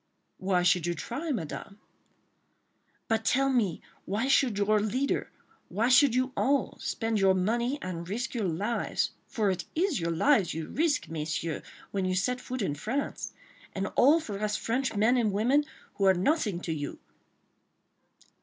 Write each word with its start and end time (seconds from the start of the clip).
"Why 0.39 0.63
should 0.63 0.87
you 0.87 0.95
try, 0.95 1.31
Madame?" 1.31 1.77
"But, 3.07 3.23
tell 3.23 3.51
me, 3.53 3.83
why 4.05 4.27
should 4.27 4.57
your 4.57 4.79
leader—why 4.79 5.89
should 5.89 6.15
you 6.15 6.33
all—spend 6.35 7.19
your 7.19 7.35
money 7.35 7.77
and 7.83 8.09
risk 8.09 8.33
your 8.33 8.47
lives—for 8.47 9.51
it 9.51 9.65
is 9.75 9.99
your 9.99 10.09
lives 10.09 10.55
you 10.55 10.69
risk, 10.69 11.07
Messieurs, 11.07 11.61
when 11.91 12.05
you 12.05 12.15
set 12.15 12.41
foot 12.41 12.63
in 12.63 12.73
France—and 12.73 13.85
all 13.95 14.19
for 14.19 14.39
us 14.39 14.57
French 14.57 14.95
men 14.95 15.17
and 15.17 15.31
women, 15.31 15.65
who 15.93 16.05
are 16.05 16.15
nothing 16.15 16.61
to 16.61 16.73
you?" 16.73 16.97